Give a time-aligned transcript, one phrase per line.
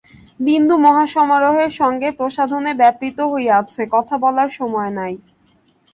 [0.39, 5.13] বিন্দু মহাসমারোহের সঙ্গে প্রসাধনে ব্যাপৃত হইয়া আছে, কথা বলার সময় নাই!